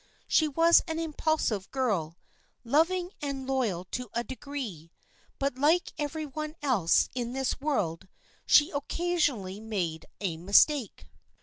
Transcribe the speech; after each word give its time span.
She 0.27 0.47
was 0.47 0.81
an 0.87 0.97
impulsive 0.97 1.69
girl, 1.69 2.17
loving 2.63 3.11
and 3.21 3.45
loyal 3.45 3.85
to 3.91 4.09
a 4.15 4.23
degree, 4.23 4.89
but 5.37 5.59
like 5.59 5.93
every 5.99 6.25
one 6.25 6.55
else 6.63 7.07
in 7.13 7.33
this 7.33 7.59
world 7.61 8.07
she 8.47 8.71
occasionally 8.71 9.59
made 9.59 10.07
a 10.19 10.37
mistake. 10.37 11.05